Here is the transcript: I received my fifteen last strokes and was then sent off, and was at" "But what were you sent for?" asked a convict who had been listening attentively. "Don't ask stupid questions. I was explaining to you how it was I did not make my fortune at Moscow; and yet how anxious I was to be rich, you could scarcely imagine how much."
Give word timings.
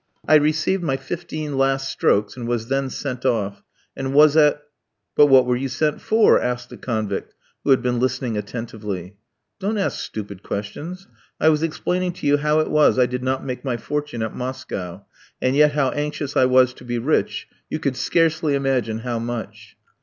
I 0.27 0.33
received 0.33 0.81
my 0.81 0.97
fifteen 0.97 1.59
last 1.59 1.87
strokes 1.87 2.35
and 2.35 2.47
was 2.47 2.69
then 2.69 2.89
sent 2.89 3.23
off, 3.23 3.61
and 3.95 4.15
was 4.15 4.35
at" 4.35 4.63
"But 5.15 5.27
what 5.27 5.45
were 5.45 5.55
you 5.55 5.67
sent 5.69 6.01
for?" 6.01 6.41
asked 6.41 6.71
a 6.71 6.77
convict 6.77 7.35
who 7.63 7.69
had 7.69 7.83
been 7.83 7.99
listening 7.99 8.35
attentively. 8.35 9.17
"Don't 9.59 9.77
ask 9.77 9.99
stupid 9.99 10.41
questions. 10.41 11.07
I 11.39 11.49
was 11.49 11.61
explaining 11.61 12.13
to 12.13 12.25
you 12.25 12.37
how 12.37 12.59
it 12.61 12.71
was 12.71 12.97
I 12.97 13.05
did 13.05 13.21
not 13.21 13.45
make 13.45 13.63
my 13.63 13.77
fortune 13.77 14.23
at 14.23 14.35
Moscow; 14.35 15.05
and 15.39 15.55
yet 15.55 15.73
how 15.73 15.91
anxious 15.91 16.35
I 16.35 16.45
was 16.45 16.73
to 16.73 16.83
be 16.83 16.97
rich, 16.97 17.47
you 17.69 17.77
could 17.77 17.95
scarcely 17.95 18.55
imagine 18.55 19.01
how 19.01 19.19
much." 19.19 19.77